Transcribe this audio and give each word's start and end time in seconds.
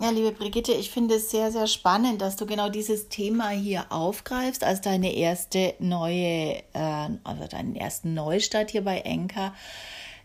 Ja, 0.00 0.10
liebe 0.10 0.30
Brigitte, 0.30 0.72
ich 0.72 0.90
finde 0.90 1.16
es 1.16 1.28
sehr, 1.28 1.50
sehr 1.50 1.66
spannend, 1.66 2.22
dass 2.22 2.36
du 2.36 2.46
genau 2.46 2.68
dieses 2.68 3.08
Thema 3.08 3.48
hier 3.48 3.86
aufgreifst 3.90 4.62
als 4.62 4.80
deine 4.80 5.12
erste 5.12 5.74
neue, 5.80 6.62
äh, 6.72 7.08
also 7.24 7.48
deinen 7.50 7.74
ersten 7.74 8.14
Neustart 8.14 8.70
hier 8.70 8.84
bei 8.84 9.00
Enka. 9.00 9.52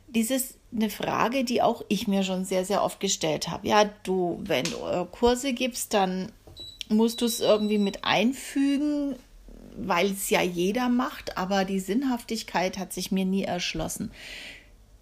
Dieses 0.07 0.59
eine 0.71 0.91
Frage, 0.91 1.43
die 1.43 1.63
auch 1.63 1.83
ich 1.87 2.07
mir 2.07 2.21
schon 2.21 2.45
sehr, 2.45 2.65
sehr 2.65 2.83
oft 2.83 2.99
gestellt 2.99 3.47
habe. 3.49 3.67
Ja, 3.67 3.85
du, 4.03 4.39
wenn 4.43 4.65
du 4.65 4.77
äh, 4.85 5.07
Kurse 5.11 5.53
gibst, 5.53 5.95
dann 5.95 6.31
musst 6.89 7.21
du 7.21 7.25
es 7.25 7.39
irgendwie 7.39 7.79
mit 7.79 8.05
einfügen, 8.05 9.15
weil 9.75 10.11
es 10.11 10.29
ja 10.29 10.43
jeder 10.43 10.87
macht, 10.87 11.35
aber 11.35 11.65
die 11.65 11.79
Sinnhaftigkeit 11.79 12.77
hat 12.77 12.93
sich 12.93 13.11
mir 13.11 13.25
nie 13.25 13.43
erschlossen. 13.43 14.11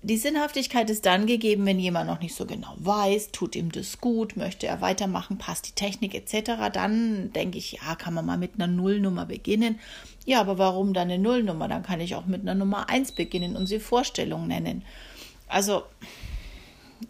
Die 0.04 0.18
Sinnhaftigkeit 0.18 0.90
ist 0.90 1.06
dann 1.06 1.28
gegeben, 1.28 1.64
wenn 1.68 1.78
jemand 1.78 2.08
noch 2.08 2.22
nicht 2.22 2.34
so 2.34 2.48
genau 2.48 2.74
weiß, 2.78 3.32
tut 3.32 3.56
ihm 3.56 3.72
das 3.72 4.02
gut, 4.02 4.36
möchte 4.36 4.66
er 4.66 4.82
weitermachen, 4.82 5.38
passt 5.38 5.68
die 5.68 5.74
Technik 5.74 6.16
etc. 6.16 6.72
Dann 6.74 7.32
denke 7.34 7.60
ich, 7.60 7.74
ja, 7.74 7.94
kann 7.96 8.16
man 8.16 8.26
mal 8.26 8.40
mit 8.40 8.56
einer 8.56 8.66
Nullnummer 8.66 9.28
beginnen. 9.28 9.80
Ja, 10.26 10.40
aber 10.42 10.58
warum 10.58 10.94
dann 10.94 11.12
eine 11.12 11.22
Nullnummer? 11.22 11.68
Dann 11.68 11.84
kann 11.84 12.00
ich 12.00 12.16
auch 12.16 12.26
mit 12.26 12.42
einer 12.42 12.56
Nummer 12.56 12.90
1 12.90 13.12
beginnen 13.12 13.56
und 13.56 13.68
sie 13.68 13.80
Vorstellung 13.80 14.48
nennen. 14.48 14.84
Also, 15.48 15.84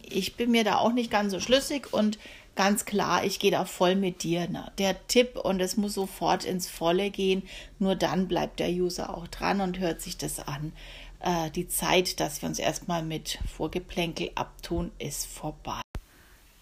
ich 0.04 0.36
bin 0.36 0.52
mir 0.52 0.64
da 0.64 0.78
auch 0.78 0.94
nicht 0.94 1.12
ganz 1.12 1.32
so 1.32 1.40
schlüssig 1.40 1.94
und 1.94 2.20
ganz 2.56 2.86
klar, 2.86 3.24
ich 3.24 3.40
gehe 3.40 3.52
da 3.52 3.66
voll 3.66 3.96
mit 3.96 4.24
dir. 4.24 4.48
Ne? 4.48 4.72
Der 4.78 5.08
Tipp 5.08 5.38
und 5.38 5.60
es 5.60 5.78
muss 5.78 5.94
sofort 5.94 6.44
ins 6.44 6.70
Volle 6.70 7.10
gehen, 7.10 7.44
nur 7.80 7.96
dann 7.96 8.28
bleibt 8.28 8.60
der 8.60 8.70
User 8.70 9.16
auch 9.16 9.28
dran 9.28 9.62
und 9.62 9.80
hört 9.80 10.02
sich 10.02 10.18
das 10.18 10.40
an 10.40 10.74
äh, 11.22 11.50
die 11.52 11.68
Zeit, 11.68 12.20
dass 12.20 12.42
wir 12.42 12.50
uns 12.50 12.60
erstmal 12.60 13.04
mit 13.04 13.40
Vorgeplänkel 13.56 14.32
abtun, 14.36 14.92
ist 15.00 15.26
vorbei. 15.26 15.82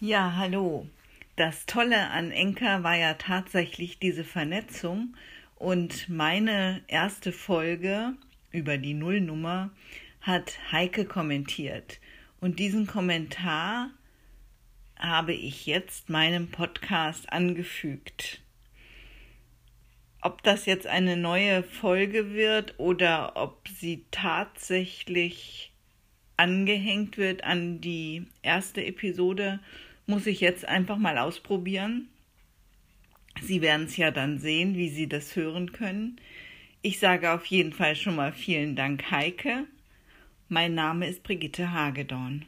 Ja, 0.00 0.34
hallo. 0.36 0.86
Das 1.36 1.66
Tolle 1.66 2.10
an 2.10 2.32
Enka 2.32 2.82
war 2.82 2.96
ja 2.96 3.14
tatsächlich 3.14 3.98
diese 3.98 4.24
Vernetzung 4.24 5.16
und 5.56 6.08
meine 6.08 6.82
erste 6.86 7.32
Folge 7.32 8.14
über 8.50 8.78
die 8.78 8.94
Nullnummer 8.94 9.70
hat 10.20 10.58
Heike 10.72 11.04
kommentiert. 11.04 11.98
Und 12.40 12.58
diesen 12.58 12.86
Kommentar 12.86 13.90
habe 14.98 15.32
ich 15.32 15.66
jetzt 15.66 16.08
meinem 16.08 16.50
Podcast 16.50 17.32
angefügt. 17.32 18.40
Ob 20.22 20.42
das 20.42 20.66
jetzt 20.66 20.86
eine 20.86 21.16
neue 21.16 21.62
Folge 21.62 22.34
wird 22.34 22.74
oder 22.78 23.36
ob 23.36 23.66
sie 23.68 24.04
tatsächlich 24.10 25.72
angehängt 26.36 27.16
wird 27.16 27.44
an 27.44 27.80
die 27.80 28.26
erste 28.42 28.84
Episode, 28.84 29.60
muss 30.06 30.26
ich 30.26 30.40
jetzt 30.40 30.66
einfach 30.66 30.98
mal 30.98 31.18
ausprobieren. 31.18 32.08
Sie 33.42 33.62
werden 33.62 33.86
es 33.86 33.96
ja 33.96 34.10
dann 34.10 34.38
sehen, 34.38 34.74
wie 34.76 34.88
Sie 34.88 35.08
das 35.08 35.36
hören 35.36 35.72
können. 35.72 36.20
Ich 36.82 36.98
sage 36.98 37.32
auf 37.32 37.46
jeden 37.46 37.72
Fall 37.72 37.96
schon 37.96 38.16
mal 38.16 38.32
vielen 38.32 38.76
Dank, 38.76 39.10
Heike. 39.10 39.66
Mein 40.52 40.74
Name 40.74 41.06
ist 41.06 41.22
Brigitte 41.22 41.72
Hagedorn. 41.72 42.44